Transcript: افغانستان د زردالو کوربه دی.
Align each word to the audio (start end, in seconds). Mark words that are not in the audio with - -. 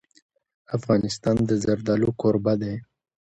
افغانستان 0.77 1.37
د 1.49 1.51
زردالو 1.63 2.09
کوربه 2.21 2.53
دی. 2.61 2.75